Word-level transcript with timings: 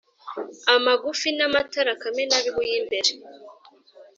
amagufi 0.75 1.27
n’amatara 1.37 1.91
kamenabihu 2.01 2.59
y’imbere 2.69 3.11